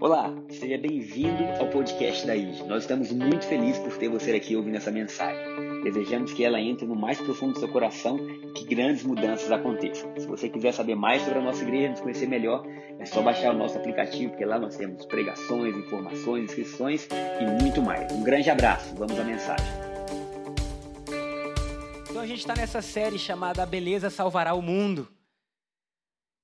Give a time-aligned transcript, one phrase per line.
[0.00, 2.62] Olá, seja bem-vindo ao podcast da IG.
[2.64, 5.82] Nós estamos muito felizes por ter você aqui ouvindo essa mensagem.
[5.82, 10.10] Desejamos que ela entre no mais profundo do seu coração e que grandes mudanças aconteçam.
[10.16, 12.64] Se você quiser saber mais sobre a nossa igreja, nos conhecer melhor,
[12.98, 17.08] é só baixar o nosso aplicativo, porque lá nós temos pregações, informações, inscrições
[17.40, 18.10] e muito mais.
[18.12, 19.66] Um grande abraço, vamos à mensagem.
[22.08, 25.08] Então a gente está nessa série chamada A Beleza Salvará o Mundo.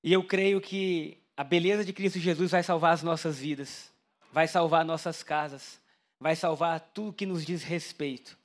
[0.05, 3.91] E eu creio que a beleza de Cristo Jesus vai salvar as nossas vidas,
[4.31, 5.81] vai salvar nossas casas,
[6.21, 8.37] vai salvar tudo que nos diz respeito.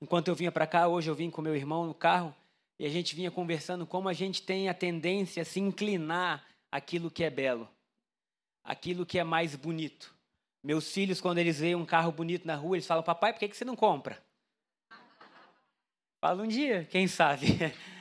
[0.00, 2.34] Enquanto eu vinha para cá, hoje eu vim com meu irmão no carro
[2.78, 6.42] e a gente vinha conversando como a gente tem a tendência a se inclinar
[6.72, 7.68] aquilo que é belo,
[8.64, 10.14] aquilo que é mais bonito.
[10.64, 13.54] Meus filhos, quando eles veem um carro bonito na rua, eles falam: Papai, por que
[13.54, 14.24] você não compra?
[16.18, 17.46] Fala um dia, quem sabe.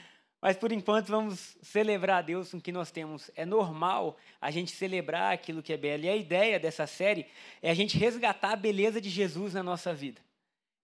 [0.46, 3.32] Mas por enquanto vamos celebrar a Deus com o que nós temos.
[3.36, 6.04] É normal a gente celebrar aquilo que é belo.
[6.04, 7.26] E a ideia dessa série
[7.64, 10.22] é a gente resgatar a beleza de Jesus na nossa vida.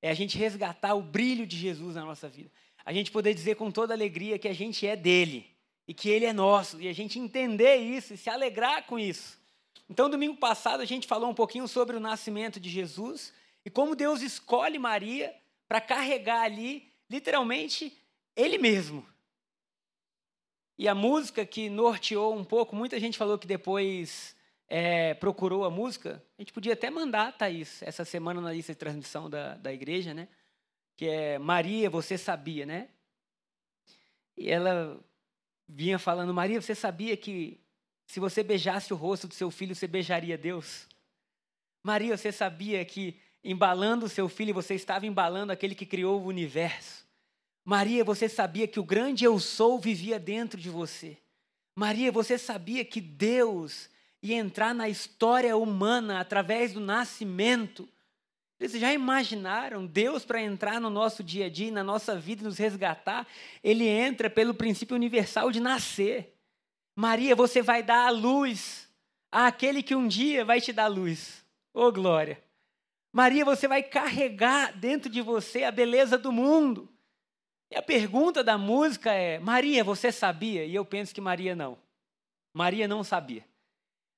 [0.02, 2.50] É a gente resgatar o brilho de Jesus na nossa vida.
[2.84, 5.46] A gente poder dizer com toda alegria que a gente é dele
[5.88, 6.82] e que ele é nosso.
[6.82, 9.40] E a gente entender isso e se alegrar com isso.
[9.88, 13.32] Então, domingo passado, a gente falou um pouquinho sobre o nascimento de Jesus
[13.64, 15.32] e como Deus escolhe Maria
[15.68, 17.96] para carregar ali, literalmente,
[18.36, 19.11] ele mesmo.
[20.82, 24.36] E a música que norteou um pouco, muita gente falou que depois
[24.68, 26.24] é, procurou a música.
[26.40, 30.12] A gente podia até mandar, Thaís, essa semana na lista de transmissão da, da igreja,
[30.12, 30.28] né?
[30.98, 32.90] Que é Maria, você sabia, né?
[34.36, 35.00] E ela
[35.70, 37.62] vinha falando: Maria, você sabia que
[38.08, 40.88] se você beijasse o rosto do seu filho, você beijaria Deus?
[41.84, 46.26] Maria, você sabia que embalando o seu filho, você estava embalando aquele que criou o
[46.26, 47.01] universo?
[47.72, 51.18] Maria, você sabia que o grande eu sou vivia dentro de você.
[51.74, 53.90] Maria, você sabia que Deus
[54.22, 57.88] ia entrar na história humana através do nascimento.
[58.60, 62.44] Vocês já imaginaram Deus para entrar no nosso dia a dia, na nossa vida e
[62.44, 63.26] nos resgatar?
[63.64, 66.38] Ele entra pelo princípio universal de nascer.
[66.94, 68.90] Maria, você vai dar a luz
[69.32, 71.42] àquele que um dia vai te dar luz.
[71.74, 72.44] Ô oh, glória!
[73.14, 76.92] Maria, você vai carregar dentro de você a beleza do mundo.
[77.72, 80.66] E a pergunta da música é: Maria, você sabia?
[80.66, 81.78] E eu penso que Maria não.
[82.54, 83.46] Maria não sabia.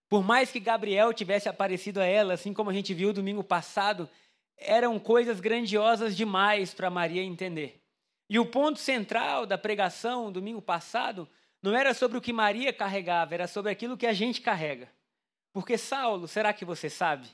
[0.09, 4.09] Por mais que Gabriel tivesse aparecido a ela, assim como a gente viu domingo passado,
[4.57, 7.79] eram coisas grandiosas demais para Maria entender.
[8.27, 11.29] E o ponto central da pregação domingo passado
[11.61, 14.89] não era sobre o que Maria carregava, era sobre aquilo que a gente carrega.
[15.51, 17.27] Porque Saulo, será que você sabe?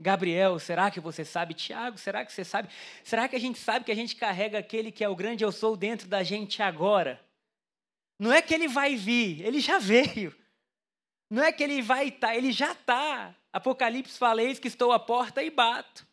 [0.00, 1.54] Gabriel, será que você sabe?
[1.54, 2.68] Tiago, será que você sabe?
[3.02, 5.50] Será que a gente sabe que a gente carrega aquele que é o grande eu
[5.50, 7.20] sou dentro da gente agora?
[8.18, 10.34] Não é que ele vai vir, ele já veio.
[11.30, 13.34] Não é que ele vai estar, tá, ele já está.
[13.52, 16.06] Apocalipse fala: Eis que estou à porta e bato.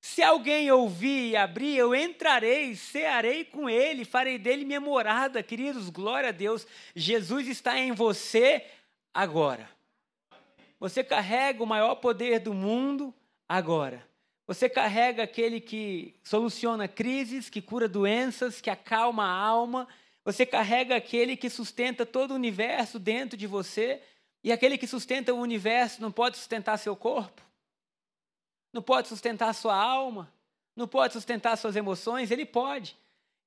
[0.00, 5.42] Se alguém ouvir e abrir, eu entrarei, cearei com ele, farei dele minha morada.
[5.42, 6.66] Queridos, glória a Deus.
[6.94, 8.64] Jesus está em você
[9.12, 9.77] agora.
[10.80, 13.12] Você carrega o maior poder do mundo
[13.48, 14.06] agora.
[14.46, 19.86] Você carrega aquele que soluciona crises, que cura doenças, que acalma a alma.
[20.24, 24.00] Você carrega aquele que sustenta todo o universo dentro de você.
[24.42, 27.42] E aquele que sustenta o universo não pode sustentar seu corpo,
[28.72, 30.32] não pode sustentar sua alma,
[30.76, 32.96] não pode sustentar suas emoções, ele pode.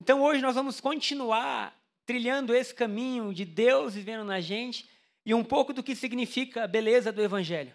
[0.01, 1.73] Então hoje nós vamos continuar
[2.05, 4.87] trilhando esse caminho de Deus vivendo na gente
[5.25, 7.73] e um pouco do que significa a beleza do Evangelho.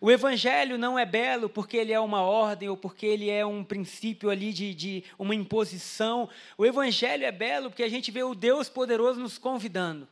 [0.00, 3.64] O Evangelho não é belo porque ele é uma ordem ou porque ele é um
[3.64, 6.28] princípio ali de, de uma imposição.
[6.56, 10.08] O Evangelho é belo porque a gente vê o Deus poderoso nos convidando.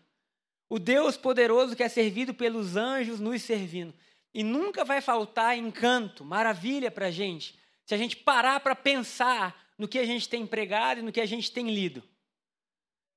[0.68, 3.94] O Deus poderoso que é servido pelos anjos nos servindo.
[4.34, 9.68] E nunca vai faltar encanto, maravilha para a gente, se a gente parar para pensar
[9.78, 12.02] no que a gente tem pregado e no que a gente tem lido.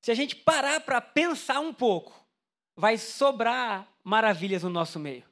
[0.01, 2.20] Se a gente parar para pensar um pouco,
[2.75, 5.23] vai sobrar maravilhas no nosso meio.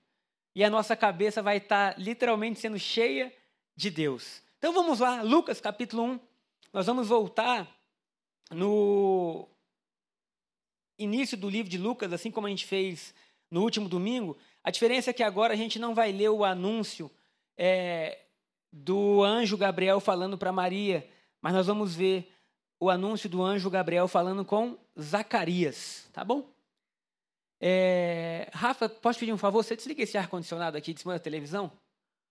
[0.56, 3.34] E a nossa cabeça vai estar literalmente sendo cheia
[3.76, 4.42] de Deus.
[4.58, 6.20] Então vamos lá, Lucas capítulo 1.
[6.74, 7.68] Nós vamos voltar
[8.52, 9.48] no
[10.98, 13.14] início do livro de Lucas, assim como a gente fez
[13.50, 14.38] no último domingo.
[14.64, 17.10] A diferença é que agora a gente não vai ler o anúncio
[17.58, 18.20] é,
[18.72, 21.08] do anjo Gabriel falando para Maria,
[21.42, 22.32] mas nós vamos ver
[22.80, 26.50] o anúncio do anjo Gabriel falando com Zacarias, tá bom?
[27.60, 29.64] É, Rafa, posso pedir um favor?
[29.64, 31.72] Você desliga esse ar-condicionado aqui de cima da televisão?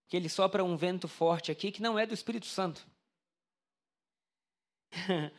[0.08, 2.86] Que ele sopra um vento forte aqui que não é do Espírito Santo.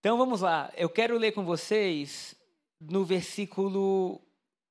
[0.00, 0.72] então vamos lá.
[0.76, 2.34] Eu quero ler com vocês
[2.80, 4.20] no versículo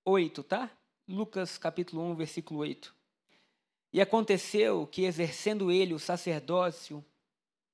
[0.03, 0.71] 8, tá?
[1.07, 2.95] Lucas capítulo 1, versículo 8.
[3.93, 7.05] E aconteceu que, exercendo ele o sacerdócio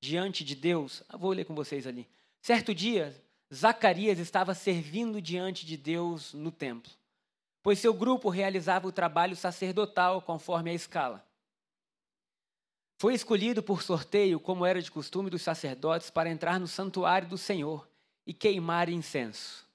[0.02, 2.08] diante de Deus, vou ler com vocês ali.
[2.42, 3.16] Certo dia,
[3.54, 6.92] Zacarias estava servindo diante de Deus no templo,
[7.62, 11.26] pois seu grupo realizava o trabalho sacerdotal conforme a escala.
[12.98, 17.38] Foi escolhido por sorteio, como era de costume dos sacerdotes, para entrar no santuário do
[17.38, 17.90] Senhor
[18.26, 19.68] e queimar incenso.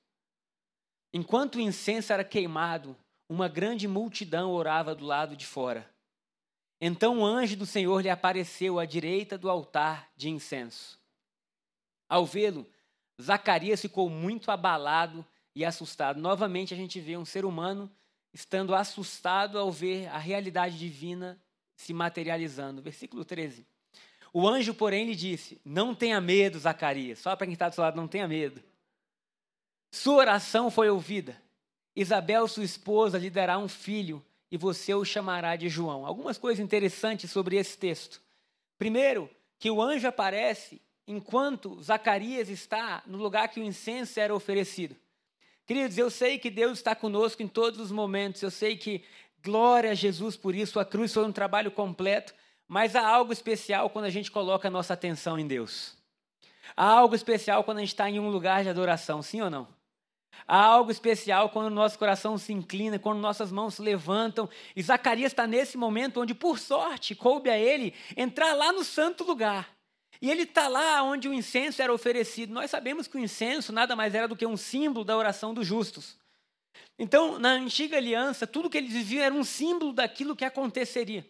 [1.12, 2.96] Enquanto o incenso era queimado,
[3.28, 5.90] uma grande multidão orava do lado de fora.
[6.80, 10.98] Então o anjo do Senhor lhe apareceu à direita do altar de incenso.
[12.08, 12.66] Ao vê-lo,
[13.20, 15.24] Zacarias ficou muito abalado
[15.54, 16.20] e assustado.
[16.20, 17.90] Novamente a gente vê um ser humano
[18.32, 21.40] estando assustado ao ver a realidade divina
[21.74, 22.82] se materializando.
[22.82, 23.66] Versículo 13.
[24.32, 27.18] O anjo, porém, lhe disse: Não tenha medo, Zacarias.
[27.18, 28.62] Só para quem está do seu lado, não tenha medo.
[29.90, 31.40] Sua oração foi ouvida.
[31.94, 36.04] Isabel, sua esposa, lhe dará um filho e você o chamará de João.
[36.04, 38.20] Algumas coisas interessantes sobre esse texto.
[38.76, 44.96] Primeiro, que o anjo aparece enquanto Zacarias está no lugar que o incenso era oferecido.
[45.66, 49.04] Queridos, eu sei que Deus está conosco em todos os momentos, eu sei que
[49.42, 52.34] glória a Jesus por isso, a cruz foi um trabalho completo,
[52.68, 55.96] mas há algo especial quando a gente coloca a nossa atenção em Deus.
[56.76, 59.68] Há algo especial quando a gente está em um lugar de adoração, sim ou não?
[60.46, 64.48] Há algo especial quando o nosso coração se inclina, quando nossas mãos se levantam.
[64.74, 69.24] E Zacarias está nesse momento onde, por sorte, coube a ele entrar lá no santo
[69.24, 69.75] lugar.
[70.20, 72.52] E ele está lá onde o incenso era oferecido.
[72.52, 75.66] Nós sabemos que o incenso nada mais era do que um símbolo da oração dos
[75.66, 76.16] justos.
[76.98, 81.26] Então, na antiga aliança, tudo que eles viviam era um símbolo daquilo que aconteceria.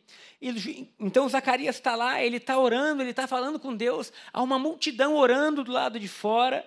[0.98, 5.16] Então, Zacarias está lá, ele está orando, ele está falando com Deus, há uma multidão
[5.16, 6.64] orando do lado de fora.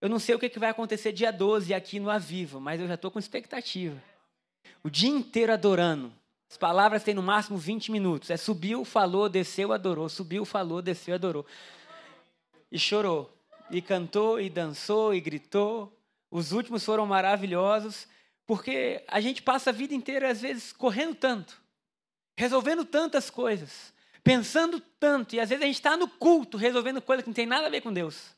[0.00, 2.94] Eu não sei o que vai acontecer dia 12 aqui no Aviva, mas eu já
[2.94, 4.02] estou com expectativa.
[4.82, 6.12] O dia inteiro adorando.
[6.50, 8.28] As palavras têm no máximo 20 minutos.
[8.28, 10.08] É subiu, falou, desceu, adorou.
[10.08, 11.46] Subiu, falou, desceu, adorou.
[12.72, 13.32] E chorou.
[13.70, 15.96] E cantou, e dançou, e gritou.
[16.28, 18.08] Os últimos foram maravilhosos,
[18.46, 21.60] porque a gente passa a vida inteira, às vezes, correndo tanto,
[22.36, 23.92] resolvendo tantas coisas,
[24.22, 27.46] pensando tanto, e às vezes a gente está no culto resolvendo coisas que não tem
[27.46, 28.34] nada a ver com Deus.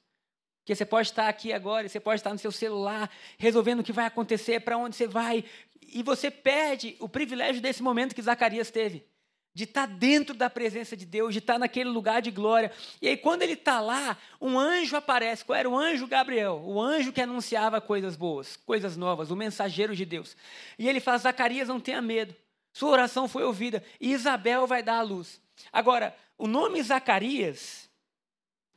[0.62, 3.93] Porque você pode estar aqui agora, você pode estar no seu celular, resolvendo o que
[3.93, 5.44] vai acontecer, para onde você vai,
[5.82, 9.05] e você perde o privilégio desse momento que Zacarias teve,
[9.53, 12.70] de estar dentro da presença de Deus, de estar naquele lugar de glória.
[13.03, 15.44] E aí, quando ele está lá, um anjo aparece.
[15.44, 16.62] Qual era o anjo Gabriel?
[16.65, 20.37] O anjo que anunciava coisas boas, coisas novas, o mensageiro de Deus.
[20.79, 22.35] E ele fala: Zacarias, não tenha medo,
[22.73, 25.41] sua oração foi ouvida, e Isabel vai dar a luz.
[25.73, 27.91] Agora, o nome Zacarias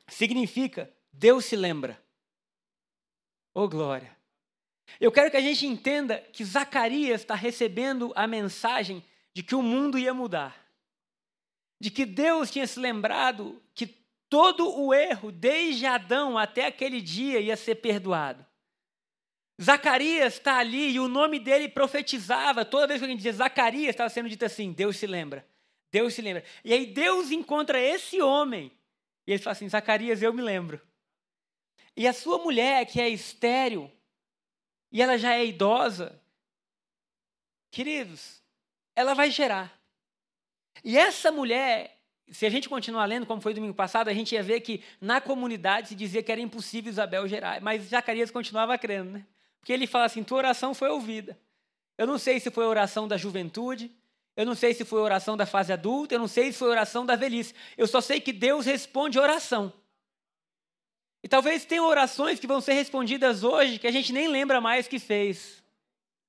[0.07, 2.01] significa Deus se lembra.
[3.53, 4.15] Oh, glória.
[4.99, 9.03] Eu quero que a gente entenda que Zacarias está recebendo a mensagem
[9.33, 10.55] de que o mundo ia mudar.
[11.79, 13.87] De que Deus tinha se lembrado que
[14.29, 18.45] todo o erro, desde Adão até aquele dia, ia ser perdoado.
[19.61, 22.65] Zacarias está ali e o nome dele profetizava.
[22.65, 25.47] Toda vez que a gente dizia Zacarias, estava sendo dito assim: Deus se lembra.
[25.91, 26.43] Deus se lembra.
[26.63, 28.69] E aí Deus encontra esse homem.
[29.25, 30.81] E ele fala assim: Zacarias, eu me lembro.
[31.95, 33.91] E a sua mulher, que é estéril,
[34.91, 36.21] e ela já é idosa,
[37.71, 38.41] queridos,
[38.95, 39.77] ela vai gerar.
[40.83, 41.99] E essa mulher,
[42.29, 45.21] se a gente continuar lendo, como foi domingo passado, a gente ia ver que na
[45.21, 49.25] comunidade se dizia que era impossível Isabel gerar, mas Zacarias continuava crendo, né?
[49.59, 51.37] Porque ele fala assim: tua oração foi ouvida.
[51.97, 53.89] Eu não sei se foi a oração da juventude,
[54.35, 56.67] eu não sei se foi a oração da fase adulta, eu não sei se foi
[56.67, 57.53] a oração da velhice.
[57.77, 59.71] Eu só sei que Deus responde oração.
[61.25, 64.87] E talvez tenham orações que vão ser respondidas hoje que a gente nem lembra mais
[64.87, 65.63] que fez.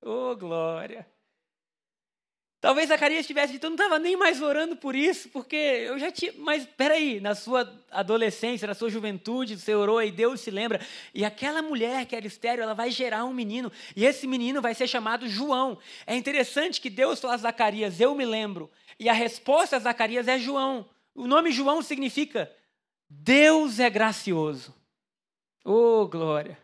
[0.01, 1.05] Oh, glória!
[2.59, 6.11] Talvez Zacarias tivesse dito, eu não estava nem mais orando por isso, porque eu já
[6.11, 6.33] tinha.
[6.39, 10.81] Mas peraí, na sua adolescência, na sua juventude, você orou e Deus se lembra.
[11.13, 13.71] E aquela mulher que era estéreo, ela vai gerar um menino.
[13.95, 15.77] E esse menino vai ser chamado João.
[16.07, 18.67] É interessante que Deus fala a Zacarias, eu me lembro.
[18.99, 20.89] E a resposta a Zacarias é João.
[21.13, 22.51] O nome João significa
[23.07, 24.75] Deus é gracioso.
[25.69, 26.57] Oh, glória!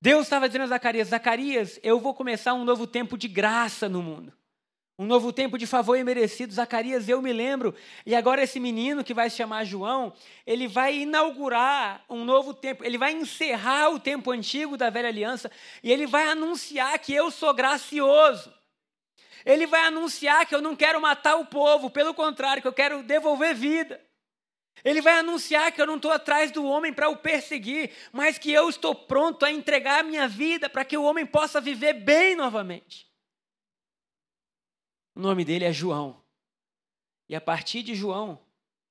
[0.00, 4.00] Deus estava dizendo a Zacarias: Zacarias, eu vou começar um novo tempo de graça no
[4.00, 4.32] mundo.
[4.96, 6.54] Um novo tempo de favor imerecido.
[6.54, 7.74] Zacarias, eu me lembro.
[8.06, 10.12] E agora esse menino que vai se chamar João,
[10.46, 12.84] ele vai inaugurar um novo tempo.
[12.84, 15.50] Ele vai encerrar o tempo antigo da velha aliança
[15.82, 18.54] e ele vai anunciar que eu sou gracioso.
[19.44, 23.02] Ele vai anunciar que eu não quero matar o povo, pelo contrário, que eu quero
[23.02, 24.05] devolver vida.
[24.84, 28.52] Ele vai anunciar que eu não estou atrás do homem para o perseguir, mas que
[28.52, 32.36] eu estou pronto a entregar a minha vida para que o homem possa viver bem
[32.36, 33.10] novamente.
[35.14, 36.22] O nome dele é João.
[37.28, 38.40] E a partir de João,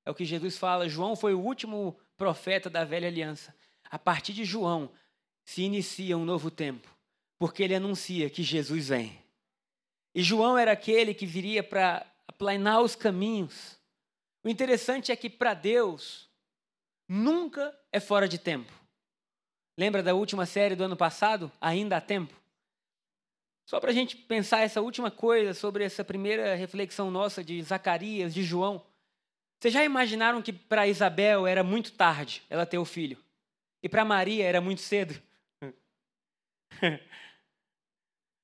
[0.04, 3.56] é o que Jesus fala: João foi o último profeta da velha aliança.
[3.90, 4.92] A partir de João
[5.46, 6.90] se inicia um novo tempo,
[7.38, 9.24] porque ele anuncia que Jesus vem.
[10.14, 13.80] E João era aquele que viria para aplanar os caminhos.
[14.46, 16.30] O interessante é que para Deus
[17.10, 18.72] nunca é fora de tempo.
[19.76, 21.52] Lembra da última série do ano passado?
[21.60, 22.40] Ainda há tempo?
[23.68, 28.36] Só para a gente pensar essa última coisa sobre essa primeira reflexão nossa de Zacarias,
[28.36, 28.86] de João.
[29.60, 33.18] Vocês já imaginaram que para Isabel era muito tarde ela ter o filho?
[33.82, 35.20] E para Maria era muito cedo?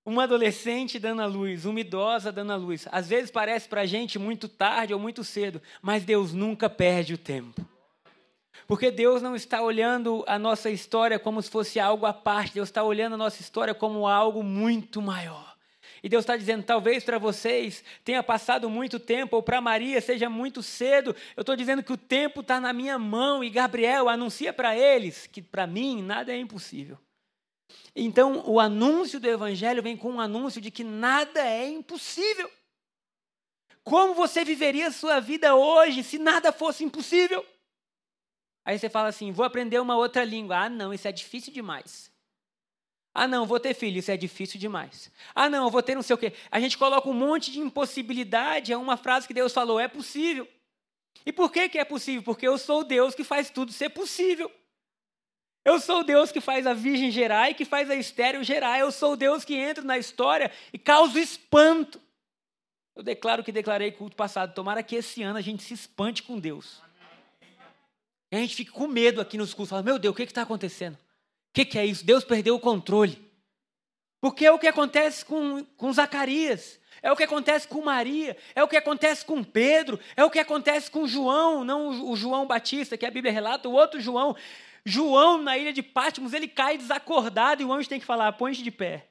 [0.06, 2.88] uma adolescente dando a luz, uma idosa dando a luz.
[2.92, 7.14] Às vezes parece para a gente muito tarde ou muito cedo, mas Deus nunca perde
[7.14, 7.66] o tempo.
[8.68, 12.70] Porque Deus não está olhando a nossa história como se fosse algo à parte, Deus
[12.70, 15.52] está olhando a nossa história como algo muito maior.
[16.04, 20.30] E Deus está dizendo: talvez para vocês tenha passado muito tempo, ou para Maria seja
[20.30, 21.16] muito cedo.
[21.36, 25.28] Eu estou dizendo que o tempo está na minha mão, e Gabriel anuncia para eles
[25.28, 26.98] que para mim nada é impossível.
[27.96, 32.50] Então, o anúncio do Evangelho vem com um anúncio de que nada é impossível.
[33.84, 37.46] Como você viveria a sua vida hoje se nada fosse impossível?
[38.64, 40.58] Aí você fala assim: vou aprender uma outra língua.
[40.58, 42.12] Ah, não, isso é difícil demais.
[43.14, 45.12] Ah, não, vou ter filho, isso é difícil demais.
[45.36, 46.34] Ah, não, vou ter não sei o quê.
[46.50, 50.48] A gente coloca um monte de impossibilidade a uma frase que Deus falou: é possível.
[51.26, 52.24] E por que, que é possível?
[52.24, 54.50] Porque eu sou Deus que faz tudo ser possível.
[55.64, 58.80] Eu sou o Deus que faz a virgem gerar e que faz a estéreo gerar.
[58.80, 62.02] Eu sou o Deus que entra na história e causa espanto.
[62.96, 64.54] Eu declaro que declarei culto passado.
[64.54, 66.82] Tomara que esse ano a gente se espante com Deus.
[68.32, 69.70] E a gente fica com medo aqui nos cultos.
[69.70, 70.96] Fala, meu Deus, o que está acontecendo?
[70.96, 72.04] O que, que, é isso?
[72.04, 73.22] Deus perdeu o controle.
[74.20, 76.80] Porque é o que acontece com, com Zacarias.
[77.04, 80.38] É o que acontece com Maria, é o que acontece com Pedro, é o que
[80.38, 84.36] acontece com João, não o João Batista, que a Bíblia relata, o outro João.
[84.86, 88.52] João, na ilha de Patmos, ele cai desacordado e o anjo tem que falar: põe
[88.52, 89.08] de pé.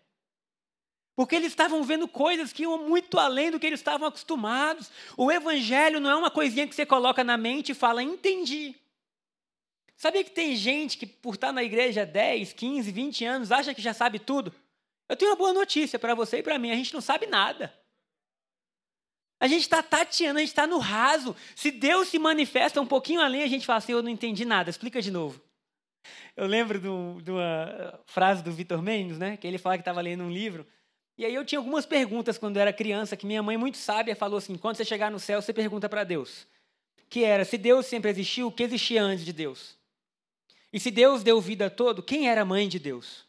[1.17, 4.91] Porque eles estavam vendo coisas que iam muito além do que eles estavam acostumados.
[5.17, 8.75] O evangelho não é uma coisinha que você coloca na mente e fala, entendi.
[9.97, 13.83] Sabia que tem gente que, por estar na igreja 10, 15, 20 anos, acha que
[13.83, 14.55] já sabe tudo?
[15.07, 17.80] Eu tenho uma boa notícia para você e para mim: a gente não sabe nada.
[19.41, 21.35] A gente está tateando, a gente está no raso.
[21.57, 24.69] Se Deus se manifesta um pouquinho além, a gente fala assim: eu não entendi nada,
[24.69, 25.41] explica de novo.
[26.37, 29.39] Eu lembro de uma frase do Vitor Mendes, né?
[29.39, 30.67] Que ele fala que estava lendo um livro.
[31.17, 34.15] E aí eu tinha algumas perguntas quando eu era criança, que minha mãe, muito sábia,
[34.15, 36.47] falou assim: quando você chegar no céu, você pergunta para Deus.
[37.09, 39.75] Que era: se Deus sempre existiu, o que existia antes de Deus?
[40.73, 43.25] E se Deus deu vida a todo, quem era a mãe de Deus?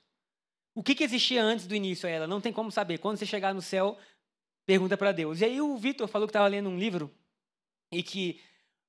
[0.76, 2.28] O que, que existia antes do início a ela?
[2.28, 2.98] Não tem como saber.
[3.00, 3.98] Quando você chegar no céu,
[4.72, 5.42] pergunta para Deus.
[5.42, 7.12] E aí o Vitor falou que estava lendo um livro
[7.92, 8.40] e que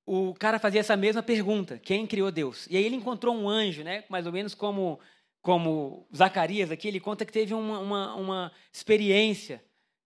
[0.06, 2.68] o cara fazia essa mesma pergunta: quem criou Deus?
[2.70, 4.04] E aí ele encontrou um anjo, né?
[4.08, 5.00] Mais ou menos como
[5.40, 9.60] como Zacarias aqui, ele conta que teve uma, uma, uma experiência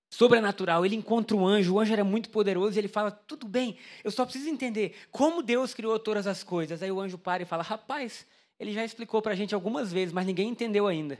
[0.09, 0.87] sobrenatural.
[0.87, 4.11] Ele encontra um anjo, o anjo era muito poderoso e ele fala: tudo bem, eu
[4.11, 6.83] só preciso entender como Deus criou todas as coisas.
[6.83, 8.27] Aí o anjo para e fala: rapaz,
[8.59, 11.19] ele já explicou para a gente algumas vezes, mas ninguém entendeu ainda.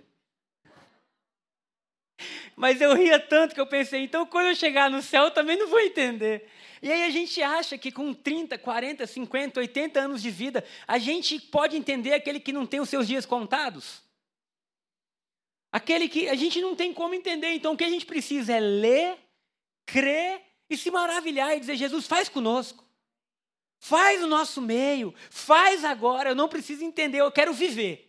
[2.57, 5.59] Mas eu ria tanto que eu pensei, então quando eu chegar no céu eu também
[5.59, 6.49] não vou entender.
[6.83, 10.97] E aí a gente acha que com 30, 40, 50, 80 anos de vida, a
[10.97, 14.03] gente pode entender aquele que não tem os seus dias contados.
[15.71, 17.51] Aquele que a gente não tem como entender.
[17.51, 19.19] Então o que a gente precisa é ler,
[19.85, 22.87] crer e se maravilhar e dizer: Jesus, faz conosco.
[23.79, 28.06] Faz o nosso meio, faz agora, eu não preciso entender, eu quero viver.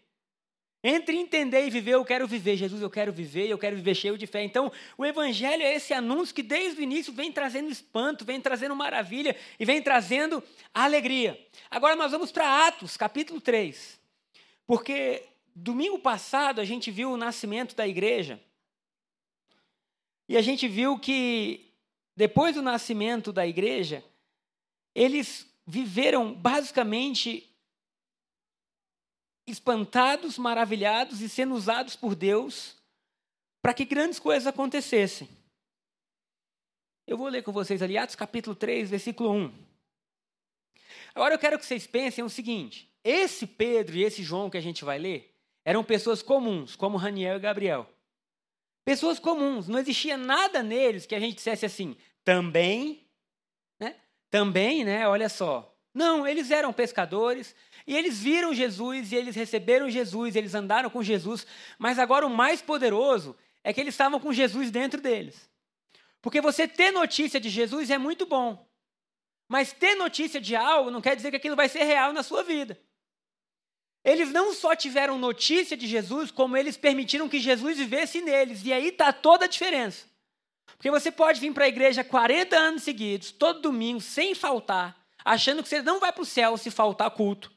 [0.90, 2.56] Entre entender e viver, eu quero viver.
[2.56, 4.42] Jesus, eu quero viver, eu quero viver cheio de fé.
[4.42, 8.74] Então, o Evangelho é esse anúncio que desde o início vem trazendo espanto, vem trazendo
[8.74, 10.42] maravilha e vem trazendo
[10.74, 11.38] alegria.
[11.70, 14.00] Agora nós vamos para Atos, capítulo 3.
[14.66, 18.40] Porque domingo passado a gente viu o nascimento da igreja.
[20.30, 21.70] E a gente viu que
[22.16, 24.02] depois do nascimento da igreja,
[24.96, 27.47] eles viveram basicamente
[29.48, 32.76] espantados, maravilhados e sendo usados por Deus
[33.62, 35.30] para que grandes coisas acontecessem.
[37.08, 39.54] Eu vou ler com vocês ali, Atos capítulo 3, versículo 1.
[41.16, 44.62] Agora eu quero que vocês pensem o seguinte: esse Pedro e esse João que a
[44.62, 47.90] gente vai ler eram pessoas comuns, como Raniel e Gabriel.
[48.86, 53.06] Pessoas comuns, não existia nada neles que a gente dissesse assim, também,
[53.80, 53.96] né?
[54.30, 55.08] Também, né?
[55.08, 55.74] Olha só.
[55.94, 57.56] Não, eles eram pescadores
[57.88, 61.48] e eles viram Jesus e eles receberam Jesus, eles andaram com Jesus,
[61.80, 65.50] mas agora o mais poderoso é que eles estavam com Jesus dentro deles.
[66.22, 68.68] Porque você ter notícia de Jesus é muito bom,
[69.48, 72.44] mas ter notícia de algo não quer dizer que aquilo vai ser real na sua
[72.44, 72.78] vida.
[74.04, 78.64] Eles não só tiveram notícia de Jesus, como eles permitiram que Jesus vivesse neles.
[78.64, 80.06] E aí está toda a diferença.
[80.66, 85.62] Porque você pode vir para a igreja 40 anos seguidos, todo domingo, sem faltar, achando
[85.62, 87.57] que você não vai para o céu se faltar culto.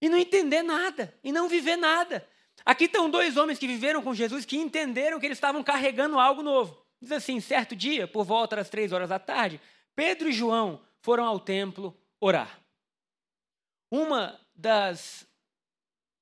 [0.00, 2.26] E não entender nada, e não viver nada.
[2.64, 6.42] Aqui estão dois homens que viveram com Jesus, que entenderam que eles estavam carregando algo
[6.42, 6.84] novo.
[7.00, 9.60] Diz assim: certo dia, por volta das três horas da tarde,
[9.94, 12.60] Pedro e João foram ao templo orar.
[13.90, 15.26] Uma das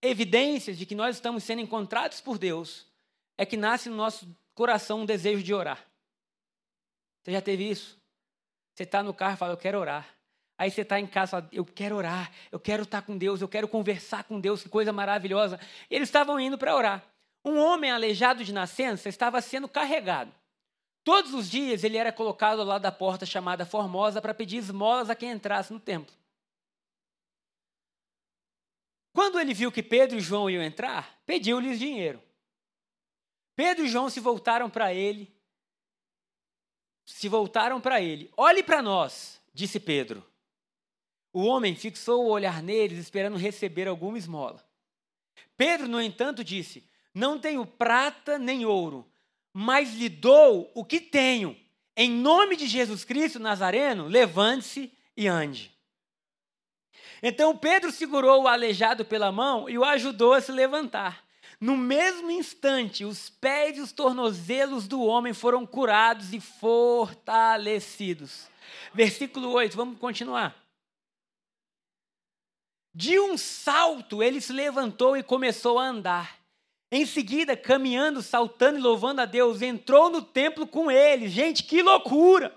[0.01, 2.87] evidências de que nós estamos sendo encontrados por Deus
[3.37, 5.85] é que nasce no nosso coração um desejo de orar.
[7.23, 8.01] Você já teve isso?
[8.75, 10.09] Você está no carro e fala, eu quero orar.
[10.59, 13.69] Aí você está em casa eu quero orar, eu quero estar com Deus, eu quero
[13.69, 15.59] conversar com Deus, que coisa maravilhosa.
[15.89, 17.05] E eles estavam indo para orar.
[17.45, 20.35] Um homem aleijado de nascença estava sendo carregado.
[21.05, 25.15] Todos os dias ele era colocado lá da porta chamada Formosa para pedir esmolas a
[25.15, 26.13] quem entrasse no templo.
[29.15, 32.21] Quando ele viu que Pedro e João iam entrar, pediu-lhes dinheiro.
[33.55, 35.33] Pedro e João se voltaram para ele.
[37.07, 38.31] Se voltaram para ele.
[38.37, 40.25] Olhe para nós, disse Pedro.
[41.33, 44.65] O homem fixou o olhar neles, esperando receber alguma esmola.
[45.57, 49.07] Pedro, no entanto, disse: Não tenho prata nem ouro,
[49.53, 51.57] mas lhe dou o que tenho.
[51.97, 55.77] Em nome de Jesus Cristo Nazareno, levante-se e ande.
[57.21, 61.27] Então Pedro segurou o aleijado pela mão e o ajudou a se levantar.
[61.61, 68.47] No mesmo instante, os pés e os tornozelos do homem foram curados e fortalecidos.
[68.95, 70.68] Versículo 8, vamos continuar.
[72.99, 76.37] De um salto, ele se levantou e começou a andar.
[76.91, 81.29] Em seguida, caminhando, saltando e louvando a Deus, entrou no templo com ele.
[81.29, 82.53] Gente, que loucura!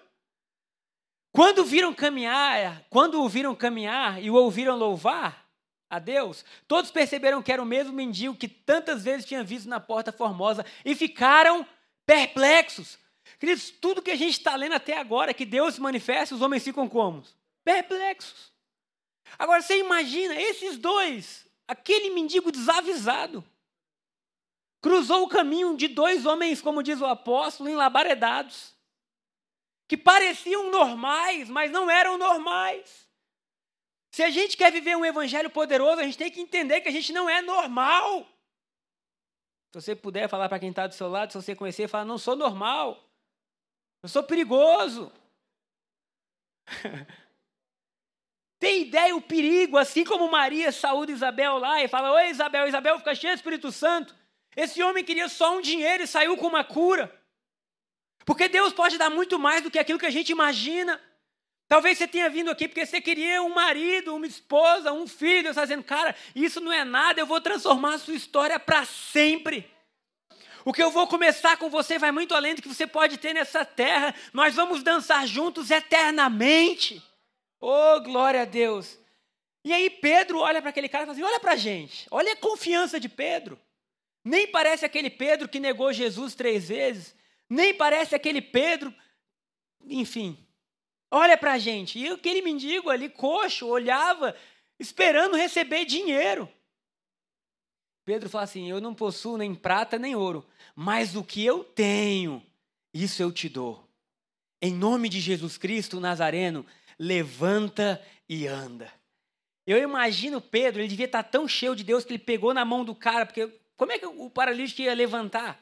[1.32, 5.46] Quando viram caminhar, quando o viram caminhar e o ouviram louvar
[5.88, 9.80] a Deus, todos perceberam que era o mesmo mendigo que tantas vezes tinha visto na
[9.80, 11.64] porta formosa e ficaram
[12.04, 12.98] perplexos.
[13.38, 16.64] Queridos, tudo que a gente está lendo até agora, que Deus se manifesta, os homens
[16.64, 17.24] ficam como?
[17.64, 18.50] Perplexos.
[19.37, 23.44] Agora você imagina esses dois, aquele mendigo desavisado,
[24.81, 28.75] cruzou o caminho de dois homens, como diz o apóstolo, enlabaredados
[29.91, 33.09] que pareciam normais, mas não eram normais.
[34.09, 36.91] Se a gente quer viver um evangelho poderoso, a gente tem que entender que a
[36.94, 38.25] gente não é normal.
[39.70, 42.17] Se você puder falar para quem está do seu lado, se você conhecer, fala: não
[42.17, 43.03] sou normal,
[44.01, 45.11] eu sou perigoso.
[48.62, 53.00] Tem ideia o perigo, assim como Maria saúda Isabel lá e fala: Oi, Isabel, Isabel
[53.00, 54.16] fica cheia do Espírito Santo.
[54.56, 57.12] Esse homem queria só um dinheiro e saiu com uma cura.
[58.24, 61.02] Porque Deus pode dar muito mais do que aquilo que a gente imagina.
[61.68, 65.46] Talvez você tenha vindo aqui porque você queria um marido, uma esposa, um filho.
[65.46, 68.86] Você está dizendo, cara, isso não é nada, eu vou transformar a sua história para
[68.86, 69.68] sempre.
[70.64, 73.34] O que eu vou começar com você vai muito além do que você pode ter
[73.34, 74.14] nessa terra.
[74.32, 77.02] Nós vamos dançar juntos eternamente.
[77.62, 79.00] Oh, glória a Deus.
[79.64, 82.34] E aí Pedro olha para aquele cara e fala assim: olha para a gente, olha
[82.34, 83.58] a confiança de Pedro.
[84.26, 87.16] Nem parece aquele Pedro que negou Jesus três vezes
[87.52, 88.96] nem parece aquele Pedro.
[89.84, 90.38] Enfim,
[91.12, 92.00] olha para a gente.
[92.00, 94.34] E aquele mendigo ali, coxo, olhava,
[94.80, 96.50] esperando receber dinheiro.
[98.06, 102.42] Pedro fala assim: Eu não possuo nem prata nem ouro, mas o que eu tenho,
[102.94, 103.86] isso eu te dou.
[104.62, 106.66] Em nome de Jesus Cristo Nazareno,
[107.01, 108.94] levanta e anda.
[109.66, 112.85] Eu imagino Pedro, ele devia estar tão cheio de Deus que ele pegou na mão
[112.85, 115.59] do cara, porque como é que o paralítico ia levantar?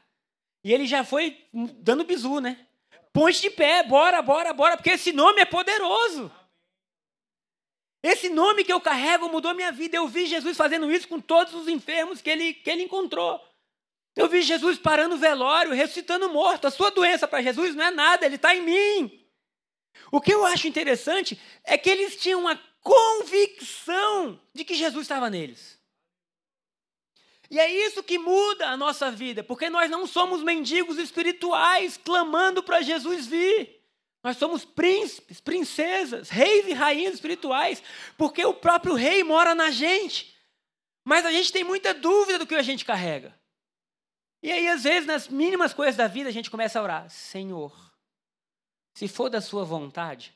[0.65, 2.67] E ele já foi dando bizu, né?
[3.13, 6.29] Ponte de pé, bora, bora, bora, porque esse nome é poderoso.
[8.03, 9.95] Esse nome que eu carrego mudou minha vida.
[9.95, 13.41] Eu vi Jesus fazendo isso com todos os enfermos que ele, que ele encontrou.
[14.15, 16.67] Eu vi Jesus parando o velório, ressuscitando morto.
[16.67, 19.18] A sua doença para Jesus não é nada, ele está em mim.
[20.11, 25.29] O que eu acho interessante é que eles tinham uma convicção de que Jesus estava
[25.29, 25.79] neles.
[27.49, 32.61] E é isso que muda a nossa vida, porque nós não somos mendigos espirituais clamando
[32.61, 33.79] para Jesus vir.
[34.23, 37.81] Nós somos príncipes, princesas, reis e rainhas espirituais,
[38.17, 40.35] porque o próprio rei mora na gente.
[41.03, 43.33] Mas a gente tem muita dúvida do que a gente carrega.
[44.43, 47.88] E aí, às vezes, nas mínimas coisas da vida, a gente começa a orar: Senhor,
[48.93, 50.33] se for da Sua vontade,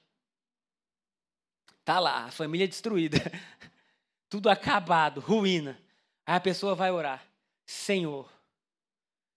[1.84, 3.18] Tá lá, a família destruída.
[4.30, 5.80] Tudo acabado, ruína.
[6.26, 7.26] Aí a pessoa vai orar.
[7.66, 8.30] Senhor,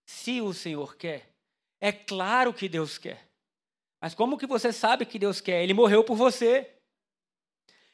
[0.05, 1.29] se o Senhor quer,
[1.79, 3.27] é claro que Deus quer.
[3.99, 5.63] Mas como que você sabe que Deus quer?
[5.63, 6.71] Ele morreu por você.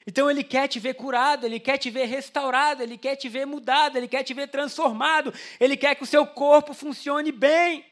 [0.05, 3.45] Então ele quer te ver curado, ele quer te ver restaurado, ele quer te ver
[3.45, 7.85] mudado, ele quer te ver transformado, ele quer que o seu corpo funcione bem.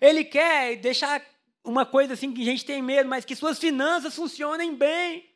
[0.00, 1.22] Ele quer deixar
[1.68, 5.28] uma coisa assim que a gente tem medo, mas que suas finanças funcionem bem.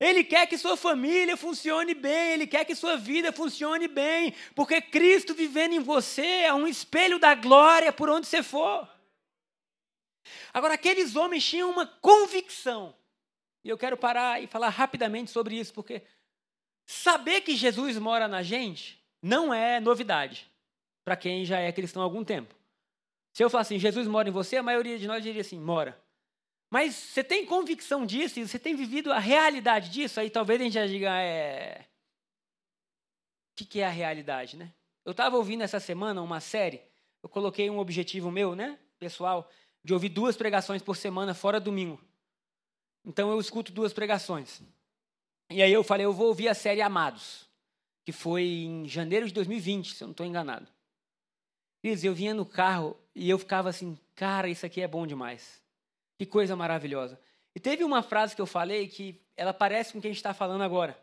[0.00, 4.80] Ele quer que sua família funcione bem, ele quer que sua vida funcione bem, porque
[4.80, 8.88] Cristo vivendo em você é um espelho da glória por onde você for.
[10.52, 12.94] Agora, aqueles homens tinham uma convicção,
[13.64, 16.02] e eu quero parar e falar rapidamente sobre isso, porque
[16.86, 20.48] saber que Jesus mora na gente não é novidade
[21.04, 22.54] para quem já é cristão há algum tempo.
[23.38, 25.96] Se eu falar assim, Jesus mora em você, a maioria de nós diria assim, mora.
[26.68, 30.64] Mas você tem convicção disso, e você tem vivido a realidade disso, aí talvez a
[30.64, 31.86] gente já diga, é...
[33.52, 34.74] o que é a realidade, né?
[35.04, 36.82] Eu estava ouvindo essa semana uma série,
[37.22, 39.48] eu coloquei um objetivo meu, né, pessoal,
[39.84, 42.02] de ouvir duas pregações por semana fora domingo.
[43.04, 44.60] Então eu escuto duas pregações.
[45.48, 47.48] E aí eu falei, eu vou ouvir a série Amados,
[48.04, 50.66] que foi em janeiro de 2020, se eu não estou enganado.
[51.82, 55.62] Eu vinha no carro e eu ficava assim, cara, isso aqui é bom demais.
[56.18, 57.18] Que coisa maravilhosa.
[57.54, 60.18] E teve uma frase que eu falei que ela parece com o que a gente
[60.18, 60.98] está falando agora.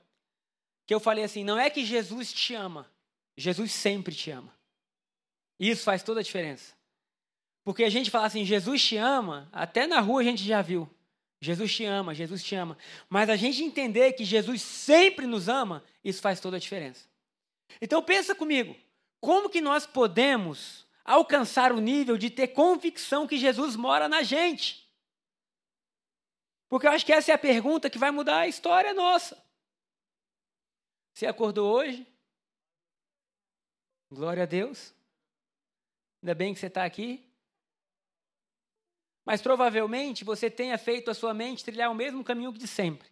[0.85, 2.89] Que eu falei assim: não é que Jesus te ama,
[3.35, 4.53] Jesus sempre te ama.
[5.59, 6.73] E isso faz toda a diferença.
[7.63, 10.89] Porque a gente fala assim, Jesus te ama, até na rua a gente já viu.
[11.41, 12.77] Jesus te ama, Jesus te ama.
[13.09, 17.05] Mas a gente entender que Jesus sempre nos ama, isso faz toda a diferença.
[17.81, 18.75] Então pensa comigo,
[19.25, 24.87] como que nós podemos alcançar o nível de ter convicção que Jesus mora na gente?
[26.69, 29.43] Porque eu acho que essa é a pergunta que vai mudar a história nossa.
[31.11, 32.05] Você acordou hoje?
[34.11, 34.93] Glória a Deus.
[36.21, 37.27] Ainda bem que você está aqui.
[39.25, 43.09] Mas provavelmente você tenha feito a sua mente trilhar o mesmo caminho que de sempre.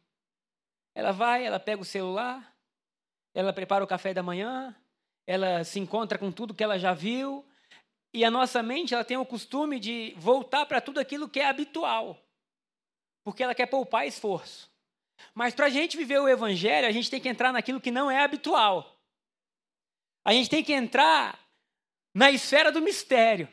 [0.94, 2.56] Ela vai, ela pega o celular,
[3.34, 4.76] ela prepara o café da manhã,
[5.26, 7.46] ela se encontra com tudo que ela já viu,
[8.14, 11.48] e a nossa mente ela tem o costume de voltar para tudo aquilo que é
[11.48, 12.24] habitual
[13.24, 14.70] porque ela quer poupar esforço.
[15.34, 18.12] Mas para a gente viver o evangelho, a gente tem que entrar naquilo que não
[18.12, 19.00] é habitual.
[20.26, 21.40] A gente tem que entrar
[22.14, 23.48] na esfera do mistério.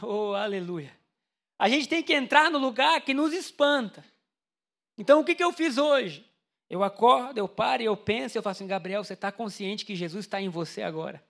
[0.00, 0.96] Oh, aleluia.
[1.58, 4.04] A gente tem que entrar no lugar que nos espanta.
[4.96, 6.25] Então, o que, que eu fiz hoje?
[6.68, 10.24] Eu acordo, eu paro eu penso, eu falo assim, Gabriel, você está consciente que Jesus
[10.24, 11.22] está em você agora?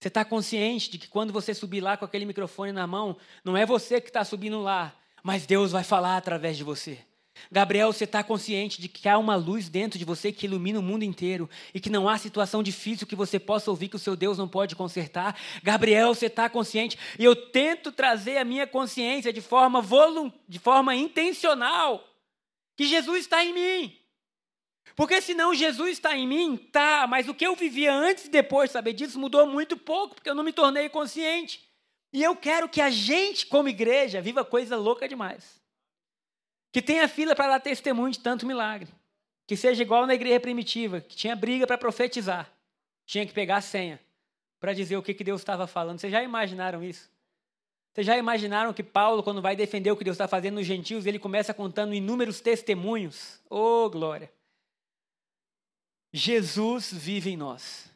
[0.00, 3.56] Você está consciente de que quando você subir lá com aquele microfone na mão, não
[3.56, 6.98] é você que está subindo lá, mas Deus vai falar através de você.
[7.50, 10.82] Gabriel, você está consciente de que há uma luz dentro de você que ilumina o
[10.82, 14.14] mundo inteiro e que não há situação difícil que você possa ouvir que o seu
[14.14, 15.36] Deus não pode consertar?
[15.62, 16.98] Gabriel, você está consciente?
[17.18, 22.06] E eu tento trazer a minha consciência de forma, volum, de forma intencional
[22.76, 24.03] que Jesus está em mim.
[24.94, 28.68] Porque senão Jesus está em mim, tá, mas o que eu vivia antes e depois
[28.70, 31.68] de saber disso mudou muito pouco, porque eu não me tornei consciente.
[32.12, 35.60] E eu quero que a gente, como igreja, viva coisa louca demais.
[36.70, 38.88] Que tenha fila para dar testemunho de tanto milagre.
[39.46, 42.50] Que seja igual na igreja primitiva, que tinha briga para profetizar.
[43.04, 44.00] Tinha que pegar a senha
[44.60, 45.98] para dizer o que, que Deus estava falando.
[45.98, 47.10] Vocês já imaginaram isso?
[47.92, 51.06] Vocês já imaginaram que Paulo, quando vai defender o que Deus está fazendo nos gentios,
[51.06, 53.40] ele começa contando inúmeros testemunhos?
[53.50, 54.32] Oh, glória!
[56.16, 57.90] Jesus vive em nós.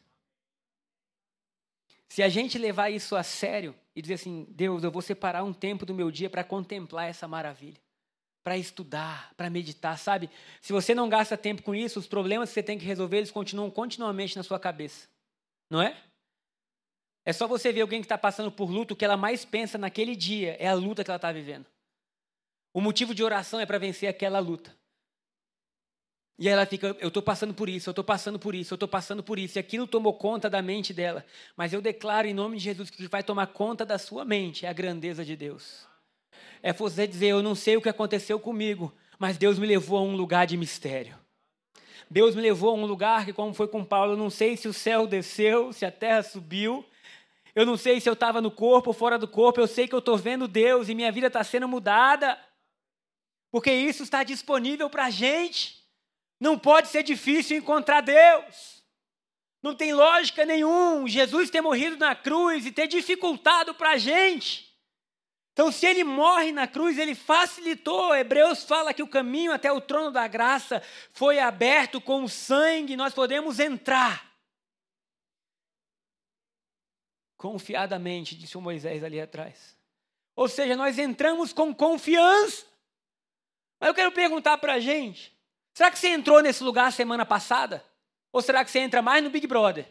[2.09, 5.53] Se a gente levar isso a sério, e dizer assim: Deus, eu vou separar um
[5.53, 7.79] tempo do meu dia para contemplar essa maravilha,
[8.43, 10.29] para estudar, para meditar, sabe?
[10.59, 13.31] Se você não gasta tempo com isso, os problemas que você tem que resolver, eles
[13.31, 15.07] continuam continuamente na sua cabeça,
[15.69, 15.95] não é?
[17.23, 19.77] É só você ver alguém que está passando por luto, o que ela mais pensa
[19.77, 21.67] naquele dia é a luta que ela está vivendo.
[22.73, 24.77] O motivo de oração é para vencer aquela luta.
[26.39, 28.87] E ela fica, eu estou passando por isso, eu estou passando por isso, eu estou
[28.87, 29.57] passando por isso.
[29.57, 31.25] E aquilo tomou conta da mente dela.
[31.57, 34.23] Mas eu declaro em nome de Jesus que o que vai tomar conta da sua
[34.23, 35.85] mente é a grandeza de Deus.
[36.63, 40.01] É você dizer, eu não sei o que aconteceu comigo, mas Deus me levou a
[40.01, 41.17] um lugar de mistério.
[42.09, 44.67] Deus me levou a um lugar que, como foi com Paulo, eu não sei se
[44.69, 46.85] o céu desceu, se a terra subiu.
[47.53, 49.59] Eu não sei se eu estava no corpo ou fora do corpo.
[49.59, 52.39] Eu sei que eu estou vendo Deus e minha vida está sendo mudada.
[53.51, 55.78] Porque isso está disponível para a gente.
[56.39, 58.83] Não pode ser difícil encontrar Deus.
[59.61, 64.69] Não tem lógica nenhum Jesus ter morrido na cruz e ter dificultado para a gente.
[65.51, 68.15] Então, se ele morre na cruz, ele facilitou.
[68.15, 72.95] Hebreus fala que o caminho até o trono da graça foi aberto com o sangue,
[72.95, 74.29] nós podemos entrar.
[77.35, 79.77] Confiadamente, disse o Moisés ali atrás.
[80.33, 82.65] Ou seja, nós entramos com confiança.
[83.77, 85.37] Mas eu quero perguntar para a gente:
[85.73, 87.83] será que você entrou nesse lugar semana passada?
[88.31, 89.87] Ou será que você entra mais no Big Brother?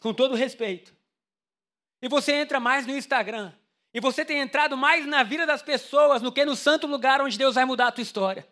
[0.00, 0.94] Com todo respeito.
[2.00, 3.52] E você entra mais no Instagram.
[3.92, 7.38] E você tem entrado mais na vida das pessoas do que no santo lugar onde
[7.38, 8.46] Deus vai mudar a tua história.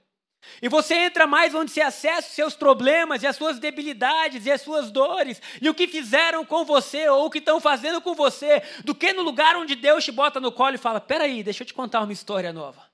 [0.62, 4.51] E você entra mais onde você acessa os seus problemas e as suas debilidades e
[4.51, 8.14] as suas dores e o que fizeram com você ou o que estão fazendo com
[8.14, 11.62] você, do que no lugar onde Deus te bota no colo e fala: peraí, deixa
[11.62, 12.86] eu te contar uma história nova.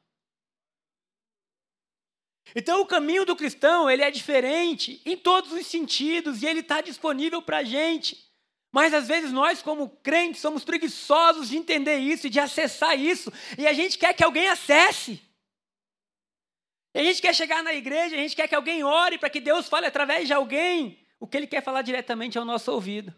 [2.55, 6.81] Então o caminho do cristão ele é diferente em todos os sentidos e ele está
[6.81, 8.31] disponível para a gente.
[8.71, 13.31] Mas às vezes nós, como crentes, somos preguiçosos de entender isso e de acessar isso.
[13.59, 15.21] E a gente quer que alguém acesse.
[16.95, 19.41] E a gente quer chegar na igreja, a gente quer que alguém ore para que
[19.41, 23.15] Deus fale através de alguém o que ele quer falar diretamente ao nosso ouvido.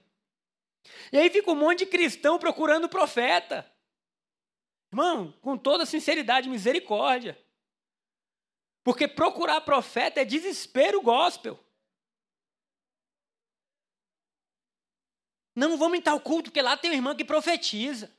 [1.12, 3.68] E aí fica um monte de cristão procurando profeta.
[4.92, 7.38] Irmão, com toda sinceridade, misericórdia.
[8.84, 11.58] Porque procurar profeta é desespero gospel.
[15.56, 18.14] Não vamos em tal culto, porque lá tem uma irmã que profetiza.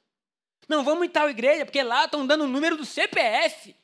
[0.68, 3.76] Não vamos em tal igreja, porque lá estão dando o número do CPF.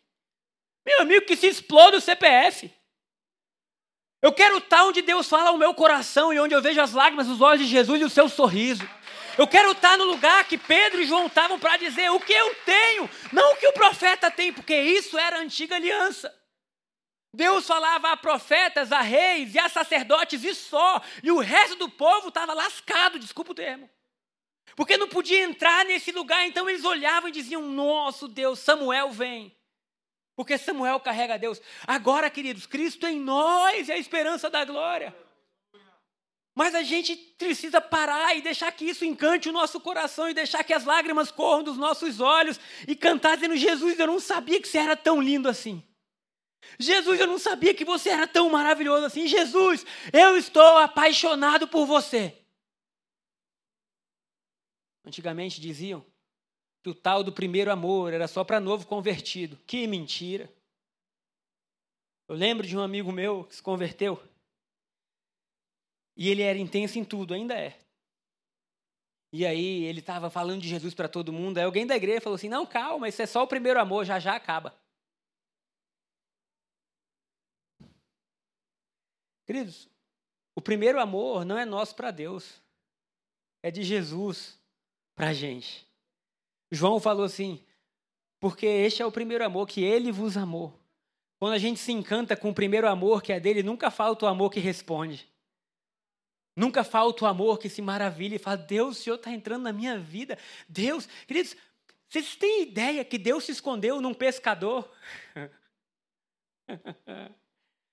[0.84, 2.74] Meu amigo, que se exploda o CPF.
[4.20, 7.28] Eu quero estar onde Deus fala ao meu coração e onde eu vejo as lágrimas
[7.28, 8.88] dos olhos de Jesus e o seu sorriso.
[9.38, 12.56] Eu quero estar no lugar que Pedro e João estavam para dizer o que eu
[12.66, 16.41] tenho, não o que o profeta tem, porque isso era a antiga aliança.
[17.34, 21.90] Deus falava a profetas, a reis e a sacerdotes e só, e o resto do
[21.90, 23.90] povo estava lascado, desculpa o termo.
[24.76, 29.56] Porque não podia entrar nesse lugar, então eles olhavam e diziam: Nosso Deus, Samuel vem.
[30.36, 31.62] Porque Samuel carrega Deus.
[31.86, 35.16] Agora, queridos, Cristo em nós é a esperança da glória.
[36.56, 40.64] Mas a gente precisa parar e deixar que isso encante o nosso coração e deixar
[40.64, 44.68] que as lágrimas corram dos nossos olhos e cantar dizendo: Jesus, eu não sabia que
[44.68, 45.84] você era tão lindo assim.
[46.80, 49.28] Jesus, eu não sabia que você era tão maravilhoso assim.
[49.28, 52.38] Jesus, eu estou apaixonado por você.
[55.06, 56.06] Antigamente diziam
[56.84, 59.58] que o tal do primeiro amor era só para novo convertido.
[59.66, 60.52] Que mentira.
[62.28, 64.22] Eu lembro de um amigo meu que se converteu.
[66.16, 67.78] E ele era intenso em tudo, ainda é.
[69.34, 71.58] E aí ele estava falando de Jesus para todo mundo.
[71.58, 74.20] Aí alguém da igreja falou assim: Não, calma, isso é só o primeiro amor, já
[74.20, 74.76] já acaba.
[79.52, 79.90] Queridos,
[80.56, 82.62] o primeiro amor não é nosso para Deus,
[83.62, 84.58] é de Jesus
[85.14, 85.86] para a gente.
[86.72, 87.62] João falou assim:
[88.40, 90.80] porque este é o primeiro amor que ele vos amou.
[91.38, 94.30] Quando a gente se encanta com o primeiro amor que é dele, nunca falta o
[94.30, 95.30] amor que responde.
[96.56, 99.74] Nunca falta o amor que se maravilha e fala: Deus, o Senhor está entrando na
[99.74, 100.38] minha vida.
[100.70, 101.58] Deus, queridos,
[102.08, 104.90] vocês têm ideia que Deus se escondeu num pescador?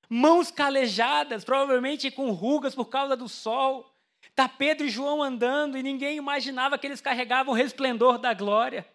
[0.08, 3.94] mãos calejadas, provavelmente com rugas por causa do sol.
[4.22, 8.86] Está Pedro e João andando e ninguém imaginava que eles carregavam o resplendor da glória.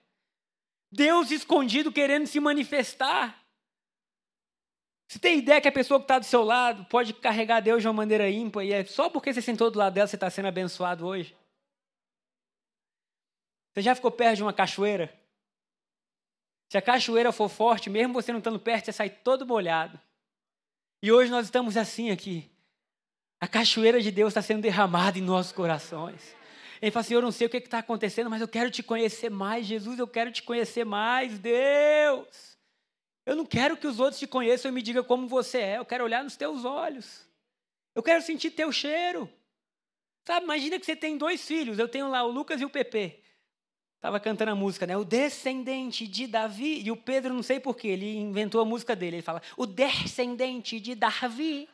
[0.91, 3.43] Deus escondido querendo se manifestar.
[5.07, 7.87] Você tem ideia que a pessoa que está do seu lado pode carregar Deus de
[7.87, 10.47] uma maneira ímpar e é só porque você sentou do lado dela você está sendo
[10.47, 11.35] abençoado hoje?
[13.73, 15.13] Você já ficou perto de uma cachoeira?
[16.69, 19.99] Se a cachoeira for forte, mesmo você não estando perto, você sai todo molhado.
[21.03, 22.49] E hoje nós estamos assim aqui.
[23.37, 26.33] A cachoeira de Deus está sendo derramada em nossos corações.
[26.81, 29.29] Ele fala assim: Eu não sei o que está acontecendo, mas eu quero te conhecer
[29.29, 29.65] mais.
[29.65, 31.37] Jesus, eu quero te conhecer mais.
[31.37, 32.57] Deus.
[33.25, 35.77] Eu não quero que os outros te conheçam e me digam como você é.
[35.77, 37.27] Eu quero olhar nos teus olhos.
[37.93, 39.29] Eu quero sentir teu cheiro.
[40.25, 41.79] Sabe, imagina que você tem dois filhos.
[41.79, 43.21] Eu tenho lá o Lucas e o Pepe.
[44.03, 44.97] Estava cantando a música, né?
[44.97, 46.81] O descendente de Davi.
[46.83, 49.15] E o Pedro, não sei porquê, ele inventou a música dele.
[49.15, 51.69] Ele fala: O descendente de Davi,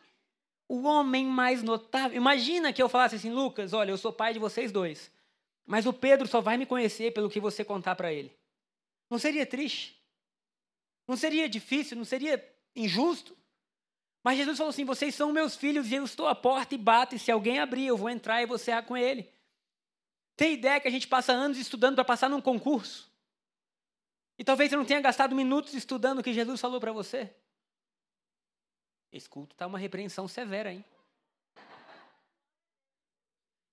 [0.67, 2.15] o homem mais notável.
[2.15, 5.11] Imagina que eu falasse assim, Lucas, olha, eu sou pai de vocês dois.
[5.65, 8.31] Mas o Pedro só vai me conhecer pelo que você contar para ele.
[9.09, 9.99] Não seria triste?
[11.07, 11.97] Não seria difícil?
[11.97, 13.35] Não seria injusto?
[14.23, 17.15] Mas Jesus falou assim: Vocês são meus filhos e eu estou à porta e bato.
[17.15, 19.27] E se alguém abrir, eu vou entrar e vou cear com ele.
[20.39, 23.11] Tem ideia que a gente passa anos estudando para passar num concurso?
[24.37, 27.29] E talvez você não tenha gastado minutos estudando o que Jesus falou para você.
[29.11, 30.85] Esse culto está uma repreensão severa, hein?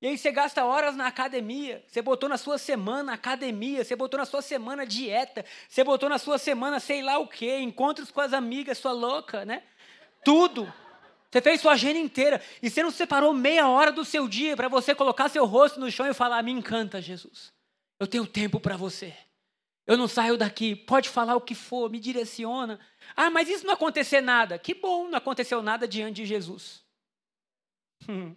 [0.02, 4.18] E aí você gasta horas na academia, você botou na sua semana academia, você botou
[4.18, 8.20] na sua semana dieta, você botou na sua semana sei lá o quê, encontros com
[8.20, 9.62] as amigas, sua louca, né?
[10.24, 10.66] Tudo.
[11.30, 14.68] Você fez sua agenda inteira e você não separou meia hora do seu dia para
[14.68, 17.52] você colocar seu rosto no chão e falar: Me encanta, Jesus.
[17.98, 19.14] Eu tenho tempo para você.
[19.86, 20.74] Eu não saio daqui.
[20.74, 22.78] Pode falar o que for, me direciona.
[23.14, 24.58] Ah, mas isso não acontecer nada.
[24.58, 26.84] Que bom, não aconteceu nada diante de Jesus.
[28.08, 28.34] Hum.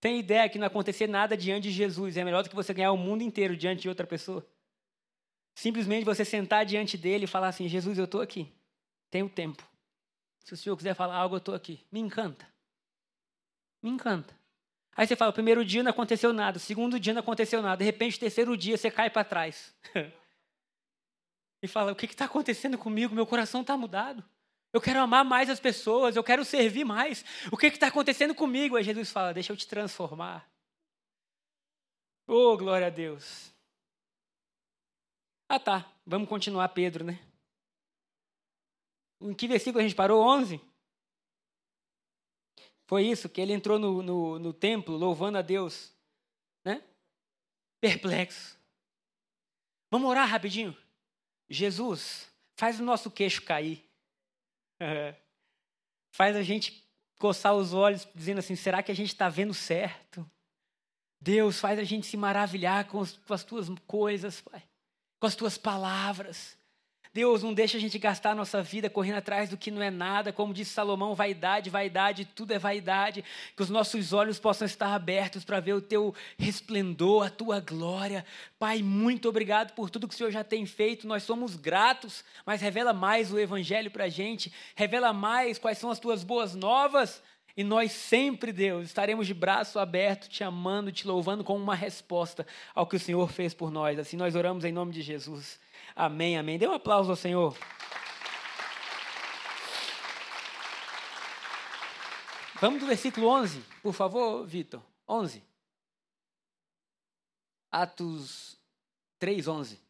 [0.00, 2.92] Tem ideia que não acontecer nada diante de Jesus é melhor do que você ganhar
[2.92, 4.46] o mundo inteiro diante de outra pessoa?
[5.54, 8.52] Simplesmente você sentar diante dele e falar assim: Jesus, eu estou aqui.
[9.10, 9.66] Tenho tempo.
[10.46, 11.84] Se o senhor quiser falar algo, eu estou aqui.
[11.90, 12.46] Me encanta.
[13.82, 14.32] Me encanta.
[14.96, 17.78] Aí você fala: o primeiro dia não aconteceu nada, o segundo dia não aconteceu nada,
[17.78, 19.74] de repente, terceiro dia você cai para trás.
[21.60, 23.12] e fala: o que está acontecendo comigo?
[23.12, 24.24] Meu coração está mudado.
[24.72, 27.24] Eu quero amar mais as pessoas, eu quero servir mais.
[27.50, 28.76] O que está acontecendo comigo?
[28.76, 30.48] Aí Jesus fala: deixa eu te transformar.
[32.24, 33.52] Oh, glória a Deus.
[35.48, 35.90] Ah, tá.
[36.06, 37.18] Vamos continuar, Pedro, né?
[39.20, 40.22] Em que versículo a gente parou?
[40.22, 40.60] 11?
[42.86, 45.92] Foi isso, que ele entrou no, no, no templo louvando a Deus,
[46.64, 46.82] né?
[47.80, 48.56] Perplexo.
[49.90, 50.76] Vamos orar rapidinho?
[51.48, 53.84] Jesus, faz o nosso queixo cair.
[56.12, 56.86] faz a gente
[57.18, 60.28] coçar os olhos, dizendo assim: será que a gente está vendo certo?
[61.20, 64.62] Deus, faz a gente se maravilhar com, com as tuas coisas, Pai,
[65.18, 66.55] com as tuas palavras.
[67.16, 69.90] Deus, não deixa a gente gastar a nossa vida correndo atrás do que não é
[69.90, 70.34] nada.
[70.34, 73.24] Como disse Salomão, vaidade, vaidade, tudo é vaidade.
[73.56, 78.22] Que os nossos olhos possam estar abertos para ver o teu resplendor, a tua glória.
[78.58, 81.08] Pai, muito obrigado por tudo que o Senhor já tem feito.
[81.08, 84.52] Nós somos gratos, mas revela mais o Evangelho para a gente.
[84.74, 87.22] Revela mais quais são as tuas boas novas.
[87.56, 92.46] E nós sempre, Deus, estaremos de braço aberto, te amando, te louvando como uma resposta
[92.74, 93.98] ao que o Senhor fez por nós.
[93.98, 95.58] Assim nós oramos em nome de Jesus.
[95.98, 96.58] Amém, amém.
[96.58, 97.56] Dê um aplauso ao Senhor.
[102.60, 104.82] Vamos do versículo 11, por favor, Vitor.
[105.08, 105.42] 11.
[107.72, 108.58] Atos
[109.18, 109.80] 3, 11.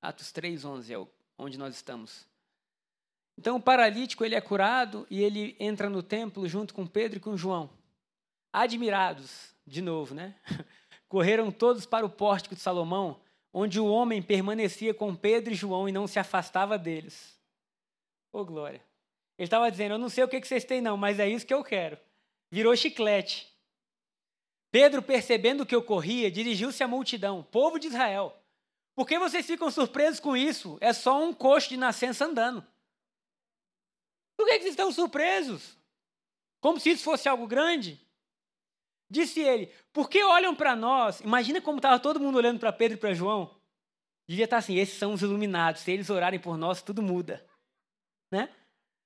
[0.00, 1.06] Atos 3, 11 é
[1.38, 2.26] onde nós estamos.
[3.38, 7.20] Então o paralítico ele é curado e ele entra no templo junto com Pedro e
[7.20, 7.70] com João.
[8.52, 10.34] Admirados, de novo, né?
[11.08, 13.21] Correram todos para o pórtico de Salomão
[13.52, 17.38] onde o homem permanecia com Pedro e João e não se afastava deles.
[18.32, 18.82] Ô, oh, glória.
[19.36, 21.54] Ele estava dizendo: Eu não sei o que vocês têm, não, mas é isso que
[21.54, 21.98] eu quero.
[22.50, 23.50] Virou chiclete.
[24.70, 28.34] Pedro, percebendo o que ocorria, dirigiu-se à multidão, povo de Israel.
[28.94, 30.78] Por que vocês ficam surpresos com isso?
[30.80, 32.66] É só um coxo de nascença andando.
[34.36, 35.76] Por que vocês estão surpresos?
[36.60, 38.00] Como se isso fosse algo grande?
[39.12, 41.20] Disse ele: Por que olham para nós?
[41.20, 43.54] Imagina como estava todo mundo olhando para Pedro e para João.
[44.26, 45.82] Devia estar tá assim: esses são os iluminados.
[45.82, 47.44] Se eles orarem por nós, tudo muda.
[48.30, 48.48] Né?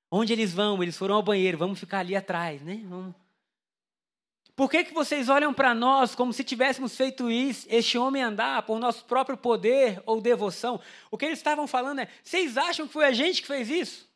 [0.08, 0.80] Onde eles vão?
[0.80, 1.58] Eles foram ao banheiro.
[1.58, 2.62] Vamos ficar ali atrás.
[2.62, 2.84] Né?
[2.84, 3.16] Vamos.
[4.54, 8.62] Por que, que vocês olham para nós como se tivéssemos feito isso, este homem andar
[8.62, 10.80] por nosso próprio poder ou devoção?
[11.10, 14.08] O que eles estavam falando é: vocês acham que foi a gente que fez isso?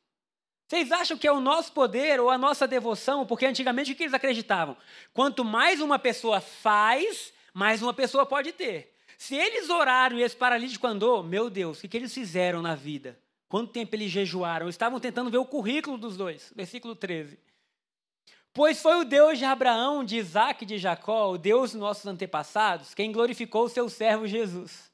[0.71, 3.27] Vocês acham que é o nosso poder ou a nossa devoção?
[3.27, 4.77] Porque antigamente o que eles acreditavam?
[5.13, 8.95] Quanto mais uma pessoa faz, mais uma pessoa pode ter.
[9.19, 13.19] Se eles oraram e esse paralítico andou, meu Deus, o que, eles fizeram na vida?
[13.49, 14.69] Quanto tempo eles jejuaram?
[14.69, 16.53] Estavam tentando ver o currículo dos dois.
[16.55, 17.37] Versículo 13.
[18.55, 22.07] Pois foi o Deus de Abraão, de Isaac e de Jacó, o Deus dos nossos
[22.07, 24.89] antepassados, quem glorificou o seu servo Jesus,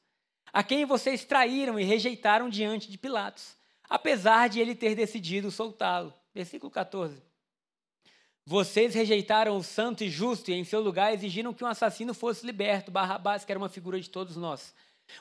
[0.51, 3.56] a quem vocês traíram e rejeitaram diante de Pilatos
[3.89, 6.13] apesar de ele ter decidido soltá-lo.
[6.33, 7.21] Versículo 14.
[8.45, 12.45] Vocês rejeitaram o santo e justo e em seu lugar exigiram que um assassino fosse
[12.45, 14.73] liberto, Barrabás, que era uma figura de todos nós.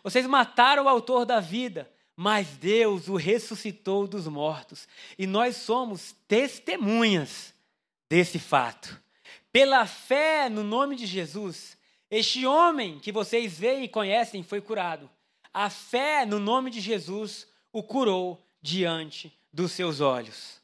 [0.02, 4.86] Vocês mataram o autor da vida, mas Deus o ressuscitou dos mortos.
[5.18, 7.52] E nós somos testemunhas
[8.08, 9.00] desse fato.
[9.50, 11.76] Pela fé no nome de Jesus,
[12.08, 15.10] este homem que vocês veem e conhecem foi curado.
[15.52, 20.60] A fé no nome de Jesus o curou diante dos seus olhos.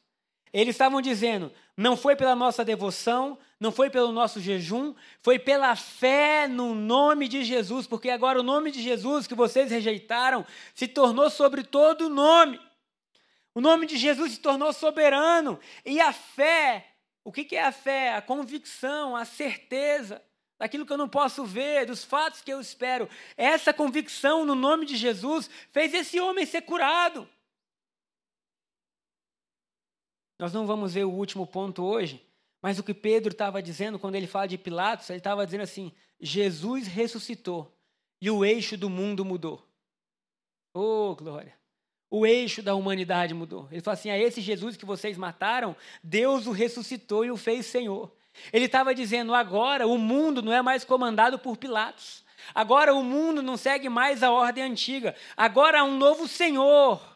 [0.53, 5.75] Eles estavam dizendo: não foi pela nossa devoção, não foi pelo nosso jejum, foi pela
[5.75, 10.45] fé no nome de Jesus, porque agora o nome de Jesus que vocês rejeitaram
[10.75, 12.61] se tornou sobre todo o nome.
[13.55, 15.59] O nome de Jesus se tornou soberano.
[15.85, 16.89] E a fé,
[17.25, 18.15] o que é a fé?
[18.15, 20.23] A convicção, a certeza
[20.59, 23.09] daquilo que eu não posso ver, dos fatos que eu espero.
[23.37, 27.29] Essa convicção no nome de Jesus fez esse homem ser curado.
[30.43, 32.21] Nós não vamos ver o último ponto hoje,
[32.61, 35.93] Mas o que Pedro estava dizendo quando ele fala de Pilatos, ele estava dizendo assim:
[36.21, 37.73] Jesus ressuscitou
[38.21, 39.65] e o eixo do mundo mudou.
[40.75, 41.57] Oh, glória!
[42.11, 43.69] O eixo da humanidade mudou.
[43.71, 47.67] Ele fala assim: a esse Jesus que vocês mataram, Deus o ressuscitou e o fez
[47.67, 48.13] Senhor.
[48.53, 52.25] Ele estava dizendo: agora o mundo não é mais comandado por Pilatos.
[52.53, 55.15] Agora o mundo não segue mais a ordem antiga.
[55.37, 57.12] Agora há um novo Senhor.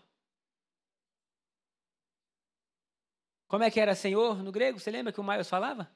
[3.49, 4.78] Como é que era Senhor no grego?
[4.78, 5.90] Você lembra que o Maios falava?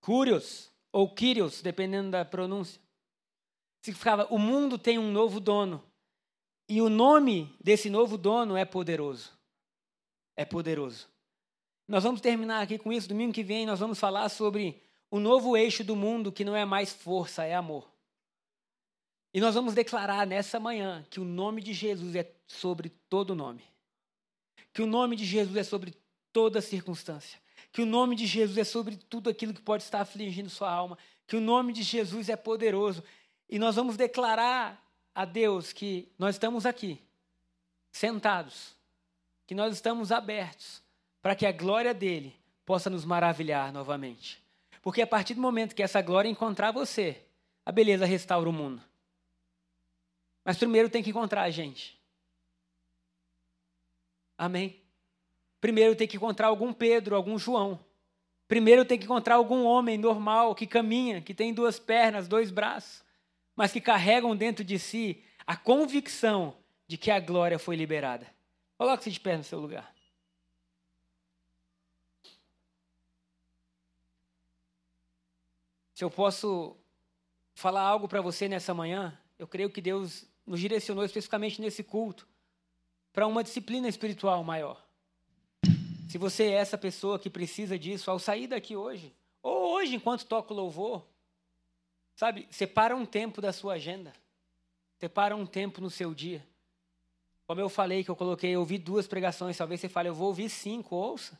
[0.00, 2.80] Curios ou Kyrios, dependendo da pronúncia.
[3.80, 5.82] Significava: o mundo tem um novo dono.
[6.68, 9.32] E o nome desse novo dono é poderoso.
[10.36, 11.08] É poderoso.
[11.86, 13.08] Nós vamos terminar aqui com isso.
[13.08, 16.64] Domingo que vem nós vamos falar sobre o novo eixo do mundo que não é
[16.64, 17.92] mais força, é amor.
[19.34, 23.71] E nós vamos declarar nessa manhã que o nome de Jesus é sobre todo nome.
[24.72, 25.94] Que o nome de Jesus é sobre
[26.32, 27.38] toda circunstância.
[27.70, 30.98] Que o nome de Jesus é sobre tudo aquilo que pode estar afligindo sua alma.
[31.26, 33.02] Que o nome de Jesus é poderoso.
[33.48, 34.82] E nós vamos declarar
[35.14, 37.00] a Deus que nós estamos aqui,
[37.90, 38.74] sentados,
[39.46, 40.82] que nós estamos abertos
[41.20, 44.42] para que a glória dele possa nos maravilhar novamente.
[44.82, 47.22] Porque a partir do momento que essa glória encontrar você,
[47.64, 48.82] a beleza restaura o mundo.
[50.44, 52.01] Mas primeiro tem que encontrar a gente.
[54.42, 54.82] Amém?
[55.60, 57.78] Primeiro tem que encontrar algum Pedro, algum João.
[58.48, 63.04] Primeiro tem que encontrar algum homem normal que caminha, que tem duas pernas, dois braços,
[63.54, 66.56] mas que carregam dentro de si a convicção
[66.88, 68.26] de que a glória foi liberada.
[68.76, 69.94] Coloque-se de pé no seu lugar.
[75.94, 76.76] Se eu posso
[77.54, 82.31] falar algo para você nessa manhã, eu creio que Deus nos direcionou especificamente nesse culto
[83.12, 84.82] para uma disciplina espiritual maior.
[86.08, 90.26] Se você é essa pessoa que precisa disso, ao sair daqui hoje, ou hoje enquanto
[90.26, 91.06] toca o louvor,
[92.14, 94.12] sabe, separa um tempo da sua agenda,
[94.98, 96.46] separa um tempo no seu dia.
[97.46, 100.28] Como eu falei que eu coloquei, eu ouvi duas pregações, talvez você fale, eu vou
[100.28, 101.38] ouvir cinco, ouça.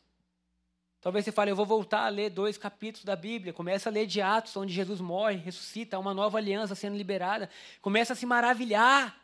[1.01, 3.53] Talvez você fale, eu vou voltar a ler dois capítulos da Bíblia.
[3.53, 7.51] Começa a ler de Atos, onde Jesus morre, ressuscita, uma nova aliança sendo liberada.
[7.81, 9.22] Começa a se maravilhar.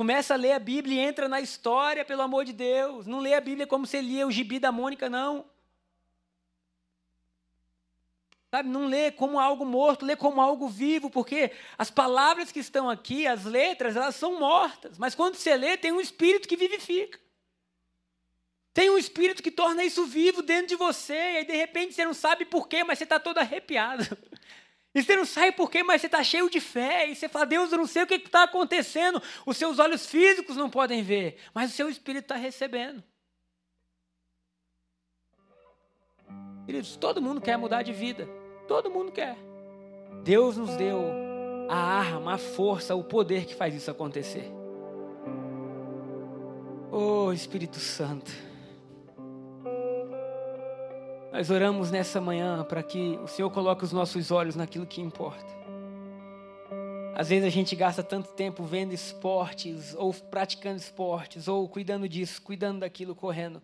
[0.00, 3.06] Começa a ler a Bíblia e entra na história, pelo amor de Deus.
[3.06, 5.44] Não lê a Bíblia como você lia o gibi da Mônica, não.
[8.50, 12.88] Sabe, não lê como algo morto, lê como algo vivo, porque as palavras que estão
[12.88, 14.96] aqui, as letras, elas são mortas.
[14.96, 17.20] Mas quando você lê, tem um espírito que vivifica.
[18.72, 22.06] Tem um espírito que torna isso vivo dentro de você, e aí de repente você
[22.06, 24.04] não sabe porquê, mas você está todo arrepiado.
[24.94, 27.08] E você não sabe porquê, mas você está cheio de fé.
[27.08, 29.22] E você fala, Deus, eu não sei o que está acontecendo.
[29.46, 33.02] Os seus olhos físicos não podem ver, mas o seu espírito está recebendo.
[36.66, 38.28] Queridos, todo mundo quer mudar de vida.
[38.66, 39.36] Todo mundo quer.
[40.22, 41.04] Deus nos deu
[41.68, 44.50] a arma, a força, o poder que faz isso acontecer.
[46.90, 48.49] Oh, Espírito Santo.
[51.40, 55.56] Nós oramos nessa manhã para que o Senhor coloque os nossos olhos naquilo que importa.
[57.14, 62.42] Às vezes a gente gasta tanto tempo vendo esportes, ou praticando esportes, ou cuidando disso,
[62.42, 63.62] cuidando daquilo, correndo.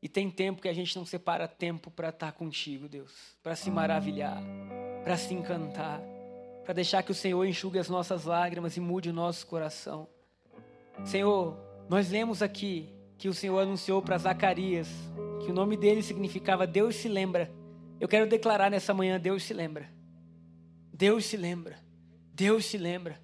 [0.00, 3.10] E tem tempo que a gente não separa tempo para estar contigo, Deus,
[3.42, 4.40] para se maravilhar,
[5.02, 6.00] para se encantar,
[6.64, 10.06] para deixar que o Senhor enxugue as nossas lágrimas e mude o nosso coração.
[11.04, 11.58] Senhor,
[11.88, 12.88] nós lemos aqui
[13.18, 14.86] que o Senhor anunciou para Zacarias,
[15.40, 17.50] que o nome dele significava Deus se lembra.
[17.98, 19.90] Eu quero declarar nessa manhã: Deus se lembra.
[20.92, 21.78] Deus se lembra.
[22.34, 23.20] Deus se lembra.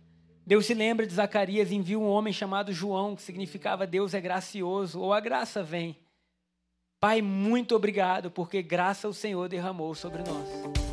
[0.47, 5.01] Deus se lembra de Zacarias envia um homem chamado João, que significava Deus é gracioso,
[5.01, 5.97] ou a graça vem.
[7.01, 10.86] Pai, muito obrigado, porque graça o Senhor derramou sobre nós.